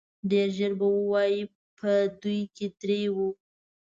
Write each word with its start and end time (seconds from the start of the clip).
ډېر 0.31 0.47
ژر 0.57 0.71
به 0.79 0.87
ووايي 0.95 1.41
په 1.79 1.91
دوی 2.21 2.41
کې 2.55 2.67
درې 2.81 3.01
وو. 3.15 3.29